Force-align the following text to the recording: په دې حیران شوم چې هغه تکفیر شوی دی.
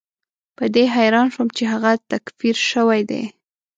په 0.57 0.65
دې 0.73 0.83
حیران 0.95 1.27
شوم 1.33 1.47
چې 1.57 1.63
هغه 1.73 1.91
تکفیر 2.11 2.55
شوی 2.71 3.01
دی. 3.09 3.23